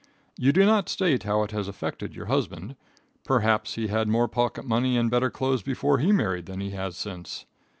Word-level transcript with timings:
You 0.35 0.51
do 0.51 0.65
not 0.65 0.89
state 0.89 1.21
how 1.25 1.43
it 1.43 1.51
has 1.51 1.67
affected 1.67 2.15
your 2.15 2.25
husband. 2.25 2.75
Perhaps 3.23 3.75
he 3.75 3.85
had 3.85 4.07
more 4.07 4.27
pocket 4.27 4.65
money 4.65 4.97
and 4.97 5.11
better 5.11 5.29
clothes 5.29 5.61
before 5.61 5.99
he 5.99 6.11
married 6.11 6.47
than 6.47 6.59
he 6.59 6.71
has 6.71 6.97
since. 6.97 7.45